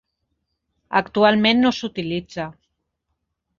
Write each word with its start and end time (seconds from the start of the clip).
Actualment 1.01 1.63
no 1.67 1.73
s'utilitza. 1.81 2.51